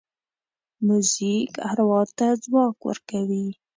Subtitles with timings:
[0.85, 3.45] موزیک اروا ته ځواک ورکوي.